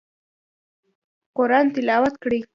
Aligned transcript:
قرآن 1.37 1.65
تلاوت 1.75 2.13
کړئ 2.23 2.39